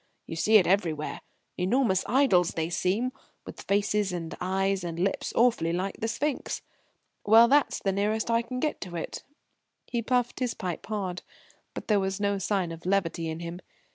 [0.25, 1.21] You see it everywhere
[1.59, 3.11] enormous idols they seem,
[3.45, 6.63] with faces and eyes and lips awfully like the sphinx
[7.23, 9.23] well, that's the nearest I can get to it."
[9.85, 11.21] He puffed his pipe hard.
[11.75, 13.61] But there was no sign of levity in him.